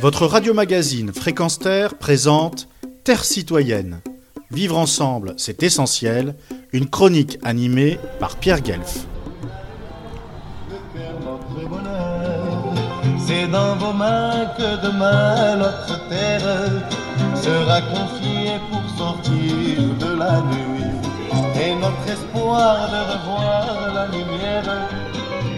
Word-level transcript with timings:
Votre 0.00 0.24
radio-magazine 0.24 1.12
Fréquence 1.12 1.58
Terre 1.58 1.94
présente 1.94 2.68
Terre 3.04 3.22
citoyenne. 3.22 4.00
Vivre 4.50 4.78
ensemble, 4.78 5.34
c'est 5.36 5.62
essentiel. 5.62 6.36
Une 6.72 6.88
chronique 6.88 7.38
animée 7.42 7.98
par 8.18 8.36
Pierre 8.36 8.62
Guelf. 8.62 9.06
C'est 13.18 13.46
dans 13.48 13.76
vos 13.76 13.92
mains 13.92 14.46
que 14.56 14.86
demain 14.86 15.56
notre 15.56 16.08
terre 16.08 16.82
sera 17.34 17.82
confiée 17.82 18.56
pour 18.70 18.82
sortir 18.96 19.34
de 20.00 20.18
la 20.18 20.40
nuit. 20.40 20.84
Et 21.62 21.74
notre 21.74 22.08
espoir 22.10 22.88
de 22.88 23.00
revoir 23.12 23.92
la 23.94 24.06
lumière 24.06 24.88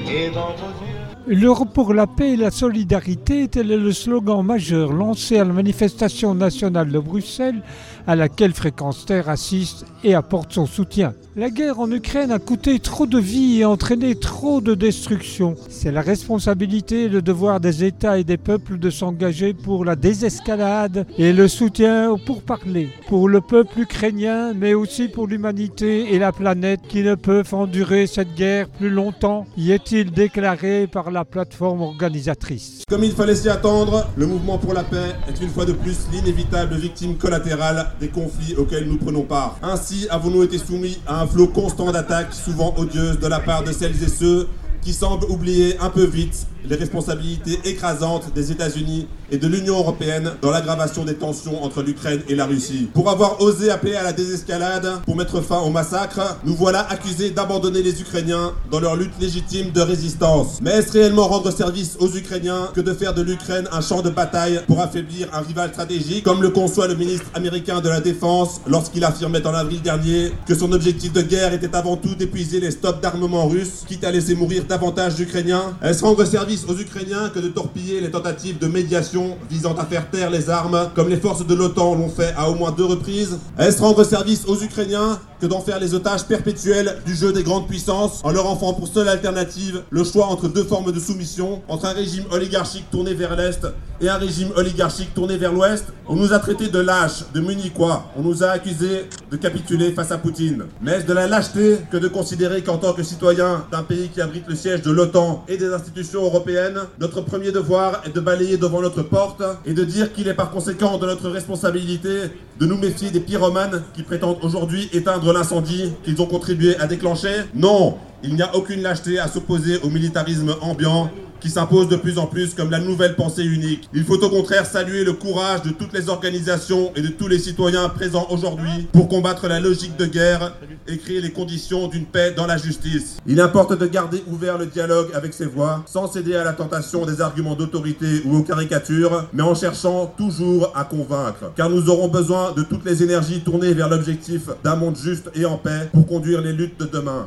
est 0.09 0.31
dans 0.31 0.51
vos 0.57 0.85
yeux. 0.85 0.92
L'Europe 1.29 1.73
pour 1.73 1.95
la 1.95 2.09
paix 2.09 2.33
et 2.33 2.37
la 2.37 2.51
solidarité, 2.51 3.45
est 3.45 3.63
le 3.63 3.93
slogan 3.93 4.45
majeur 4.45 4.93
lancé 4.93 5.39
à 5.39 5.45
la 5.45 5.53
manifestation 5.53 6.35
nationale 6.35 6.91
de 6.91 6.99
Bruxelles, 6.99 7.63
à 8.09 8.17
laquelle 8.17 8.53
Fréquence 8.53 9.07
Terre 9.07 9.29
assiste 9.29 9.87
et 10.03 10.17
apporte 10.17 10.53
son 10.53 10.67
soutien. 10.67 11.15
La 11.37 11.49
guerre 11.49 11.79
en 11.79 11.91
Ukraine 11.91 12.33
a 12.33 12.41
coûté 12.41 12.81
trop 12.81 13.07
de 13.07 13.19
vies 13.19 13.61
et 13.61 13.65
entraîné 13.65 14.17
trop 14.17 14.61
de 14.61 14.75
destruction. 14.75 15.55
C'est 15.69 15.93
la 15.93 16.03
responsabilité 16.03 17.05
et 17.05 17.09
le 17.09 17.23
devoir 17.23 17.61
des 17.61 17.85
États 17.85 18.19
et 18.19 18.25
des 18.25 18.37
peuples 18.37 18.79
de 18.79 18.91
s'engager 18.91 19.55
pour 19.55 19.85
la 19.85 19.95
désescalade 19.95 21.07
et 21.17 21.33
le 21.33 21.47
soutien 21.47 22.17
pour 22.27 22.43
parler, 22.43 22.89
pour 23.09 23.29
le 23.29 23.41
peuple 23.41 23.81
ukrainien, 23.81 24.53
mais 24.55 24.75
aussi 24.75 25.07
pour 25.07 25.29
l'humanité 25.29 26.13
et 26.13 26.19
la 26.19 26.33
planète 26.33 26.81
qui 26.89 27.03
ne 27.03 27.15
peuvent 27.15 27.55
endurer 27.55 28.09
cette 28.09 28.35
guerre 28.35 28.69
plus 28.69 28.91
longtemps, 28.91 29.47
y 29.57 29.71
est-il 29.71 30.11
déclaré 30.11 30.89
par 30.89 31.12
la 31.13 31.25
plateforme 31.25 31.83
organisatrice. 31.83 32.83
Comme 32.89 33.05
il 33.05 33.13
fallait 33.13 33.35
s'y 33.35 33.49
attendre, 33.49 34.09
le 34.17 34.27
mouvement 34.27 34.59
pour 34.59 34.73
la 34.73 34.83
paix 34.83 35.15
est 35.29 35.41
une 35.41 35.51
fois 35.51 35.65
de 35.65 35.73
plus 35.73 36.07
l'inévitable 36.11 36.75
victime 36.77 37.17
collatérale 37.17 37.93
des 38.01 38.09
conflits 38.09 38.55
auxquels 38.57 38.89
nous 38.89 38.97
prenons 38.97 39.23
part. 39.23 39.59
Ainsi 39.63 40.07
avons-nous 40.11 40.43
été 40.43 40.59
soumis 40.59 40.99
à 41.07 41.23
un 41.23 41.27
flot 41.27 41.49
constant 41.49 41.93
d'attaques, 41.93 42.33
souvent 42.33 42.75
odieuses, 42.77 43.19
de 43.19 43.27
la 43.27 43.41
part 43.41 43.63
de 43.63 43.73
celles 43.73 44.03
et 44.03 44.09
ceux 44.09 44.49
qui 44.81 44.93
semblent 44.93 45.27
oublier 45.31 45.79
un 45.79 45.91
peu 45.91 46.05
vite 46.05 46.47
les 46.69 46.77
responsabilités 46.77 47.59
écrasantes 47.65 48.33
des 48.35 48.53
États-Unis 48.53 49.07
et 49.31 49.39
de 49.39 49.49
l'Union 49.49 49.79
européenne 49.79 50.33
dans 50.43 50.51
l'aggravation 50.51 51.05
des 51.05 51.15
tensions 51.15 51.65
entre 51.65 51.83
l'Ukraine 51.83 52.21
et 52.29 52.35
la 52.35 52.47
Russie. 52.47 52.89
Pour 52.93 53.09
avoir 53.09 53.41
osé 53.41 53.71
appeler 53.71 53.95
à 53.95 54.03
la 54.03 54.13
désescalade, 54.13 54.87
pour 55.07 55.17
mettre 55.17 55.41
fin 55.41 55.61
au 55.61 55.71
massacre, 55.71 56.39
nous 56.45 56.55
voilà 56.55 56.87
accusés 56.91 57.31
d'abandonner 57.31 57.83
les 57.83 58.01
Ukrainiens 58.01 58.53
dans 58.71 58.81
leur 58.81 58.97
lutte 58.97 59.19
légitime 59.21 59.71
de 59.71 59.81
résistance. 59.81 60.59
Mais 60.63 60.71
est-ce 60.73 60.93
réellement 60.93 61.29
rendre 61.29 61.51
service 61.51 61.97
aux 61.99 62.15
Ukrainiens 62.15 62.69
que 62.75 62.81
de 62.81 62.93
faire 62.93 63.15
de 63.15 63.23
l'Ukraine 63.23 63.67
un 63.73 63.81
champ 63.81 64.03
de 64.03 64.11
bataille 64.11 64.61
pour 64.67 64.81
affaiblir 64.81 65.29
un 65.33 65.41
rival 65.41 65.71
stratégique, 65.71 66.25
comme 66.25 66.43
le 66.43 66.51
conçoit 66.51 66.87
le 66.87 66.95
ministre 66.95 67.27
américain 67.35 67.81
de 67.81 67.89
la 67.89 68.01
Défense 68.01 68.61
lorsqu'il 68.67 69.05
affirmait 69.05 69.47
en 69.47 69.55
avril 69.55 69.81
dernier 69.81 70.33
que 70.47 70.55
son 70.55 70.73
objectif 70.73 71.13
de 71.13 71.23
guerre 71.23 71.55
était 71.55 71.75
avant 71.75 71.97
tout 71.97 72.15
d'épuiser 72.15 72.61
les 72.61 72.71
stocks 72.71 73.01
d'armement 73.01 73.49
russes, 73.49 73.85
quitte 73.87 74.05
à 74.05 74.11
laisser 74.11 74.35
mourir 74.35 74.65
davantage 74.69 75.15
d'Ukrainiens? 75.15 75.77
Est-ce 75.83 76.05
rendre 76.05 76.25
service 76.25 76.52
aux 76.69 76.79
Ukrainiens 76.79 77.31
que 77.31 77.39
de 77.39 77.49
torpiller 77.49 78.01
les 78.01 78.11
tentatives 78.11 78.59
de 78.59 78.67
médiation 78.67 79.39
visant 79.51 79.75
à 79.75 79.85
faire 79.85 80.11
taire 80.11 80.31
les 80.31 80.51
armes, 80.51 80.91
comme 80.95 81.09
les 81.09 81.17
forces 81.17 81.47
de 81.47 81.55
l'OTAN 81.55 81.95
l'ont 81.95 82.11
fait 82.11 82.35
à 82.37 82.51
au 82.51 82.55
moins 82.55 82.73
deux 82.73 82.85
reprises. 82.85 83.39
Est-ce 83.59 83.81
rendre 83.81 84.05
service 84.05 84.45
aux 84.47 84.61
Ukrainiens? 84.63 85.19
Que 85.43 85.49
d'en 85.49 85.61
faire 85.61 85.81
les 85.81 85.93
otages 85.93 86.25
perpétuels 86.25 86.99
du 87.05 87.17
jeu 87.17 87.33
des 87.33 87.43
grandes 87.43 87.67
puissances, 87.67 88.21
en 88.23 88.31
leur 88.31 88.49
offrant 88.49 88.75
pour 88.75 88.87
seule 88.87 89.09
alternative 89.09 89.83
le 89.91 90.05
choix 90.05 90.27
entre 90.27 90.47
deux 90.47 90.63
formes 90.63 90.93
de 90.93 91.01
soumission, 91.01 91.63
entre 91.67 91.87
un 91.87 91.93
régime 91.93 92.23
oligarchique 92.31 92.89
tourné 92.93 93.13
vers 93.13 93.35
l'Est 93.35 93.67
et 94.01 94.09
un 94.09 94.19
régime 94.19 94.51
oligarchique 94.55 95.13
tourné 95.15 95.37
vers 95.37 95.53
l'Ouest 95.53 95.87
On 96.09 96.15
nous 96.15 96.33
a 96.33 96.39
traités 96.39 96.69
de 96.69 96.79
lâches, 96.79 97.25
de 97.35 97.41
munichois, 97.41 98.05
on 98.17 98.23
nous 98.23 98.45
a 98.45 98.51
accusés 98.51 99.09
de 99.31 99.37
capituler 99.37 99.93
face 99.93 100.13
à 100.13 100.19
Poutine. 100.19 100.65
Mais 100.81 100.93
est-ce 100.93 101.07
de 101.07 101.13
la 101.13 101.27
lâcheté 101.27 101.79
que 101.91 101.97
de 101.97 102.07
considérer 102.07 102.63
qu'en 102.63 102.79
tant 102.79 102.93
que 102.93 103.03
citoyen 103.03 103.65
d'un 103.73 103.83
pays 103.83 104.11
qui 104.11 104.21
abrite 104.21 104.45
le 104.47 104.55
siège 104.55 104.83
de 104.83 104.93
l'OTAN 104.93 105.45
et 105.49 105.57
des 105.57 105.73
institutions 105.73 106.23
européennes, 106.23 106.79
notre 107.01 107.21
premier 107.21 107.51
devoir 107.51 108.03
est 108.07 108.15
de 108.15 108.21
balayer 108.21 108.59
devant 108.59 108.81
notre 108.81 109.03
porte 109.03 109.43
et 109.67 109.75
de 109.75 109.83
dire 109.83 110.13
qu'il 110.13 110.29
est 110.29 110.35
par 110.35 110.51
conséquent 110.51 110.99
de 110.99 111.07
notre 111.07 111.31
responsabilité 111.31 112.31
de 112.59 112.67
nous 112.67 112.77
méfier 112.77 113.11
des 113.11 113.21
pyromanes 113.21 113.83
qui 113.95 114.03
prétendent 114.03 114.39
aujourd'hui 114.43 114.89
éteindre 114.93 115.32
l'incendie 115.33 115.93
qu'ils 116.05 116.21
ont 116.21 116.27
contribué 116.27 116.77
à 116.77 116.87
déclencher 116.87 117.43
Non, 117.55 117.97
il 118.23 118.35
n'y 118.35 118.43
a 118.43 118.55
aucune 118.55 118.83
lâcheté 118.83 119.19
à 119.19 119.29
s'opposer 119.29 119.79
au 119.83 119.89
militarisme 119.89 120.55
ambiant 120.61 121.11
qui 121.43 121.51
s'impose 121.51 121.89
de 121.89 121.97
plus 121.97 122.19
en 122.19 122.27
plus 122.27 122.55
comme 122.55 122.71
la 122.71 122.79
nouvelle 122.79 123.17
pensée 123.17 123.43
unique. 123.43 123.89
Il 123.93 124.05
faut 124.05 124.23
au 124.23 124.31
contraire 124.31 124.65
saluer 124.65 125.03
le 125.03 125.13
courage 125.13 125.63
de 125.63 125.71
toutes 125.71 125.93
les 125.93 126.09
organisations 126.09 126.93
et 126.95 127.03
de 127.03 127.09
tous 127.09 127.27
les 127.27 127.41
citoyens 127.41 127.89
présents 127.89 128.29
aujourd'hui 128.31 128.87
pour 128.93 129.09
combattre 129.09 129.49
la 129.49 129.59
logique 129.59 129.97
de 129.97 130.07
guerre 130.07 130.55
et 130.87 130.99
créer 130.99 131.21
les 131.21 131.33
conditions 131.33 131.89
d'une 131.89 132.07
paix 132.07 132.33
dans 132.37 132.47
la 132.47 132.57
justice. 132.57 133.17
Il 133.27 133.41
importe 133.41 133.77
de 133.77 133.87
garder 133.87 134.23
ouvert 134.29 134.57
le 134.57 134.67
dialogue 134.67 135.09
avec 135.15 135.35
ces 135.35 135.47
voix, 135.47 135.83
sans 135.87 136.07
céder 136.07 136.37
à 136.37 136.45
la 136.45 136.53
tentation 136.53 137.05
des 137.05 137.21
arguments 137.21 137.57
d'autorité 137.57 138.23
ou 138.25 138.37
aux 138.37 138.43
caricatures, 138.43 139.27
mais 139.33 139.43
en 139.43 139.57
cherchant 139.57 140.07
toujours 140.17 140.73
à 140.77 140.85
convaincre. 140.85 141.53
Car 141.57 141.69
nous 141.69 141.91
aurons 141.91 142.09
besoin 142.09 142.53
de 142.53 142.63
toutes 142.63 142.85
les 142.85 143.03
énergies 143.03 143.41
tournées 143.41 143.75
vers 143.75 143.89
l'objectif 143.89 144.43
d'un 144.63 144.77
monde 144.77 144.97
juste 144.97 145.29
et 145.35 145.45
en 145.45 145.59
paix 145.59 145.89
pour 145.93 146.07
conduire 146.07 146.41
les 146.41 146.53
luttes 146.53 146.79
de 146.79 146.87
demain. 146.87 147.27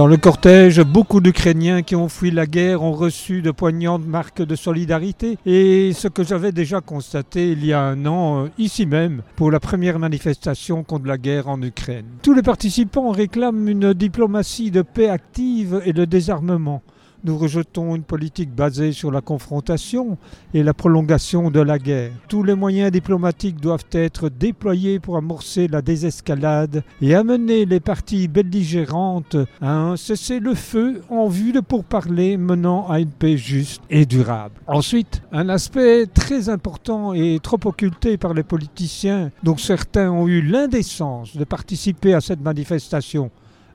Dans 0.00 0.06
le 0.06 0.16
cortège, 0.16 0.80
beaucoup 0.80 1.20
d'Ukrainiens 1.20 1.82
qui 1.82 1.94
ont 1.94 2.08
fui 2.08 2.30
la 2.30 2.46
guerre 2.46 2.82
ont 2.82 2.92
reçu 2.92 3.42
de 3.42 3.50
poignantes 3.50 4.06
marques 4.06 4.40
de 4.40 4.56
solidarité 4.56 5.36
et 5.44 5.92
ce 5.92 6.08
que 6.08 6.24
j'avais 6.24 6.52
déjà 6.52 6.80
constaté 6.80 7.50
il 7.50 7.66
y 7.66 7.74
a 7.74 7.82
un 7.82 8.06
an, 8.06 8.46
euh, 8.46 8.48
ici 8.56 8.86
même, 8.86 9.20
pour 9.36 9.50
la 9.50 9.60
première 9.60 9.98
manifestation 9.98 10.84
contre 10.84 11.06
la 11.06 11.18
guerre 11.18 11.48
en 11.48 11.60
Ukraine. 11.60 12.06
Tous 12.22 12.32
les 12.32 12.40
participants 12.40 13.10
réclament 13.10 13.68
une 13.68 13.92
diplomatie 13.92 14.70
de 14.70 14.80
paix 14.80 15.10
active 15.10 15.82
et 15.84 15.92
de 15.92 16.06
désarmement. 16.06 16.80
Nous 17.22 17.36
rejetons 17.36 17.96
une 17.96 18.02
politique 18.02 18.54
basée 18.54 18.92
sur 18.92 19.10
la 19.10 19.20
confrontation 19.20 20.16
et 20.54 20.62
la 20.62 20.72
prolongation 20.72 21.50
de 21.50 21.60
la 21.60 21.78
guerre. 21.78 22.12
Tous 22.28 22.42
les 22.42 22.54
moyens 22.54 22.90
diplomatiques 22.90 23.60
doivent 23.60 23.84
être 23.92 24.30
déployés 24.30 25.00
pour 25.00 25.18
amorcer 25.18 25.68
la 25.68 25.82
désescalade 25.82 26.82
et 27.02 27.14
amener 27.14 27.66
les 27.66 27.80
parties 27.80 28.26
belligérantes 28.26 29.36
à 29.60 29.70
un 29.70 29.96
cessez-le-feu 29.96 31.02
en 31.10 31.28
vue 31.28 31.52
de 31.52 31.60
pourparlers 31.60 32.38
menant 32.38 32.88
à 32.88 33.00
une 33.00 33.10
paix 33.10 33.36
juste 33.36 33.82
et 33.90 34.06
durable. 34.06 34.54
Ensuite, 34.66 35.22
un 35.30 35.50
aspect 35.50 36.06
très 36.06 36.48
important 36.48 37.12
et 37.12 37.38
trop 37.42 37.60
occulté 37.66 38.16
par 38.16 38.32
les 38.32 38.44
politiciens, 38.44 39.30
dont 39.42 39.58
certains 39.58 40.10
ont 40.10 40.26
eu 40.26 40.40
l'indécence 40.40 41.36
de 41.36 41.44
participer 41.44 42.14
à 42.14 42.22
cette 42.22 42.40
manifestation. 42.40 43.30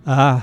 Ah, 0.07 0.41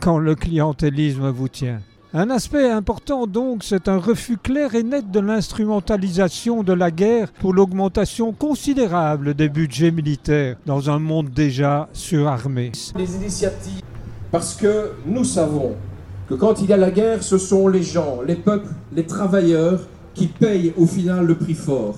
quand 0.00 0.18
le 0.18 0.34
clientélisme 0.34 1.28
vous 1.30 1.48
tient. 1.48 1.80
Un 2.18 2.30
aspect 2.30 2.70
important 2.70 3.26
donc, 3.26 3.62
c'est 3.62 3.88
un 3.88 3.98
refus 3.98 4.38
clair 4.38 4.74
et 4.74 4.82
net 4.82 5.10
de 5.10 5.20
l'instrumentalisation 5.20 6.62
de 6.62 6.72
la 6.72 6.90
guerre 6.90 7.30
pour 7.30 7.52
l'augmentation 7.52 8.32
considérable 8.32 9.34
des 9.34 9.50
budgets 9.50 9.90
militaires 9.90 10.56
dans 10.64 10.88
un 10.88 10.98
monde 10.98 11.28
déjà 11.28 11.90
surarmé. 11.92 12.72
Parce 14.32 14.54
que 14.54 14.92
nous 15.04 15.24
savons 15.24 15.74
que 16.26 16.32
quand 16.32 16.62
il 16.62 16.70
y 16.70 16.72
a 16.72 16.78
la 16.78 16.90
guerre, 16.90 17.22
ce 17.22 17.36
sont 17.36 17.68
les 17.68 17.82
gens, 17.82 18.22
les 18.26 18.36
peuples, 18.36 18.72
les 18.94 19.04
travailleurs 19.04 19.86
qui 20.14 20.28
payent 20.28 20.72
au 20.78 20.86
final 20.86 21.26
le 21.26 21.34
prix 21.34 21.52
fort. 21.52 21.96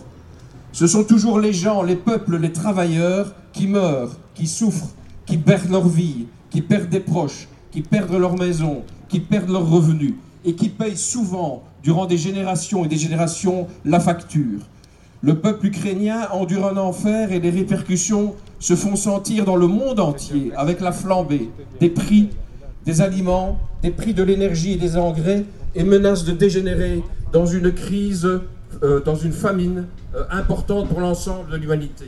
Ce 0.72 0.88
sont 0.88 1.04
toujours 1.04 1.38
les 1.38 1.52
gens, 1.52 1.84
les 1.84 1.94
peuples, 1.94 2.38
les 2.38 2.50
travailleurs 2.50 3.36
qui 3.52 3.68
meurent, 3.68 4.16
qui 4.34 4.48
souffrent, 4.48 4.90
qui 5.26 5.36
perdent 5.36 5.70
leur 5.70 5.86
vie, 5.86 6.26
qui 6.50 6.60
perdent 6.60 6.88
des 6.88 6.98
proches, 6.98 7.46
qui 7.70 7.82
perdent 7.82 8.16
leur 8.16 8.36
maison, 8.36 8.82
qui 9.08 9.20
perdent 9.20 9.50
leurs 9.50 9.68
revenus 9.68 10.14
et 10.44 10.54
qui 10.54 10.68
payent 10.68 10.96
souvent, 10.96 11.64
durant 11.82 12.06
des 12.06 12.16
générations 12.18 12.84
et 12.84 12.88
des 12.88 12.96
générations, 12.96 13.66
la 13.84 14.00
facture. 14.00 14.60
Le 15.22 15.34
peuple 15.38 15.66
ukrainien 15.66 16.28
endure 16.32 16.66
un 16.66 16.76
enfer 16.76 17.32
et 17.32 17.40
les 17.40 17.50
répercussions 17.50 18.34
se 18.60 18.76
font 18.76 18.94
sentir 18.94 19.44
dans 19.44 19.56
le 19.56 19.66
monde 19.66 19.98
entier 19.98 20.52
avec 20.56 20.80
la 20.80 20.92
flambée 20.92 21.50
des 21.80 21.90
prix 21.90 22.30
des 22.88 23.02
aliments, 23.02 23.58
des 23.82 23.90
prix 23.90 24.14
de 24.14 24.22
l'énergie 24.22 24.72
et 24.72 24.76
des 24.76 24.96
engrais 24.96 25.44
et 25.74 25.84
menacent 25.84 26.24
de 26.24 26.32
dégénérer 26.32 27.02
dans 27.32 27.44
une 27.44 27.70
crise, 27.72 28.26
euh, 28.82 29.00
dans 29.04 29.14
une 29.14 29.32
famine 29.32 29.84
euh, 30.14 30.24
importante 30.30 30.88
pour 30.88 31.00
l'ensemble 31.00 31.50
de 31.50 31.56
l'humanité. 31.58 32.06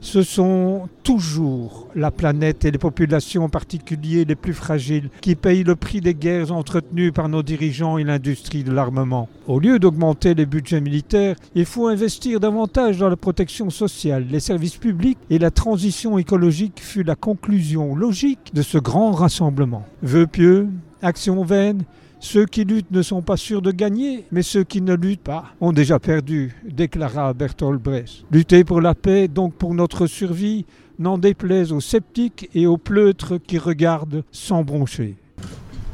Ce 0.00 0.22
sont 0.22 0.88
toujours 1.02 1.88
la 1.94 2.10
planète 2.10 2.64
et 2.64 2.70
les 2.70 2.78
populations 2.78 3.44
en 3.44 3.48
particulier 3.48 4.24
les 4.24 4.34
plus 4.34 4.54
fragiles 4.54 5.10
qui 5.20 5.34
payent 5.34 5.64
le 5.64 5.76
prix 5.76 6.00
des 6.00 6.14
guerres 6.14 6.52
entretenues 6.52 7.12
par 7.12 7.28
nos 7.28 7.42
dirigeants 7.42 7.98
et 7.98 8.04
l'industrie 8.04 8.64
de 8.64 8.72
l'armement. 8.72 9.28
Au 9.46 9.58
lieu 9.58 9.78
d'augmenter 9.78 10.34
les 10.34 10.46
budgets 10.46 10.80
militaires, 10.80 11.36
il 11.54 11.64
faut 11.64 11.88
investir 11.88 12.40
davantage 12.40 12.98
dans 12.98 13.08
la 13.08 13.16
protection 13.16 13.70
sociale, 13.70 14.26
les 14.30 14.40
services 14.40 14.76
publics 14.76 15.18
et 15.30 15.38
la 15.38 15.50
transition 15.50 16.18
écologique 16.18 16.80
fut 16.80 17.02
la 17.02 17.14
conclusion 17.14 17.94
logique 17.94 18.52
de 18.54 18.62
ce 18.62 18.78
grand 18.78 19.12
rassemblement. 19.12 19.84
Vœux 20.02 20.26
pieux 20.26 20.68
Action 21.02 21.44
vaine, 21.44 21.84
ceux 22.26 22.44
qui 22.44 22.64
luttent 22.64 22.90
ne 22.90 23.02
sont 23.02 23.22
pas 23.22 23.36
sûrs 23.36 23.62
de 23.62 23.70
gagner, 23.70 24.24
mais 24.32 24.42
ceux 24.42 24.64
qui 24.64 24.80
ne 24.82 24.94
luttent 24.94 25.22
pas 25.22 25.44
ont 25.60 25.72
déjà 25.72 26.00
perdu, 26.00 26.56
déclara 26.68 27.32
Bertolt 27.32 27.80
Brecht. 27.80 28.24
Lutter 28.32 28.64
pour 28.64 28.80
la 28.80 28.96
paix, 28.96 29.28
donc 29.28 29.54
pour 29.54 29.74
notre 29.74 30.08
survie, 30.08 30.66
n'en 30.98 31.18
déplaise 31.18 31.70
aux 31.70 31.80
sceptiques 31.80 32.50
et 32.52 32.66
aux 32.66 32.78
pleutres 32.78 33.34
qui 33.38 33.58
regardent 33.58 34.24
sans 34.32 34.64
broncher. 34.64 35.14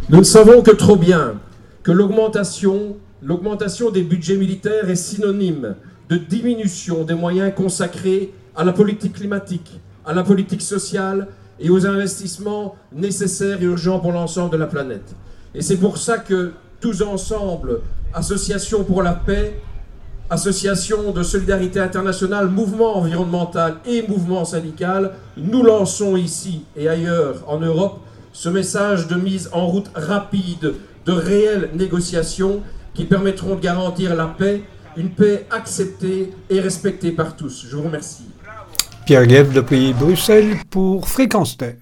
Nous 0.08 0.18
ne 0.18 0.22
savons 0.22 0.62
que 0.62 0.70
trop 0.70 0.96
bien 0.96 1.34
que 1.82 1.92
l'augmentation, 1.92 2.96
l'augmentation 3.22 3.90
des 3.90 4.02
budgets 4.02 4.38
militaires 4.38 4.88
est 4.88 4.96
synonyme 4.96 5.74
de 6.08 6.16
diminution 6.16 7.04
des 7.04 7.14
moyens 7.14 7.52
consacrés 7.54 8.32
à 8.56 8.64
la 8.64 8.72
politique 8.72 9.12
climatique, 9.12 9.80
à 10.06 10.14
la 10.14 10.22
politique 10.22 10.62
sociale 10.62 11.28
et 11.60 11.68
aux 11.68 11.86
investissements 11.86 12.74
nécessaires 12.90 13.60
et 13.60 13.66
urgents 13.66 14.00
pour 14.00 14.12
l'ensemble 14.12 14.52
de 14.52 14.56
la 14.56 14.66
planète. 14.66 15.14
Et 15.54 15.62
c'est 15.62 15.76
pour 15.76 15.98
ça 15.98 16.18
que 16.18 16.52
tous 16.80 17.02
ensemble, 17.02 17.80
associations 18.14 18.84
pour 18.84 19.02
la 19.02 19.12
paix, 19.12 19.60
associations 20.30 21.12
de 21.12 21.22
solidarité 21.22 21.78
internationale, 21.78 22.48
mouvement 22.48 22.96
environnemental 22.96 23.76
et 23.86 24.06
mouvement 24.08 24.44
syndical, 24.44 25.12
nous 25.36 25.62
lançons 25.62 26.16
ici 26.16 26.64
et 26.76 26.88
ailleurs 26.88 27.44
en 27.46 27.58
Europe 27.60 28.00
ce 28.32 28.48
message 28.48 29.08
de 29.08 29.14
mise 29.14 29.50
en 29.52 29.66
route 29.66 29.90
rapide 29.94 30.74
de 31.04 31.12
réelles 31.12 31.68
négociations 31.74 32.62
qui 32.94 33.04
permettront 33.04 33.56
de 33.56 33.60
garantir 33.60 34.14
la 34.14 34.26
paix, 34.26 34.62
une 34.96 35.10
paix 35.10 35.46
acceptée 35.50 36.32
et 36.48 36.60
respectée 36.60 37.12
par 37.12 37.36
tous. 37.36 37.66
Je 37.68 37.76
vous 37.76 37.82
remercie. 37.82 38.24
Pierre 39.04 39.26
Guev 39.26 39.52
depuis 39.52 39.92
Bruxelles 39.92 40.56
pour 40.70 41.08
Fréquence 41.08 41.56
Terre. 41.58 41.81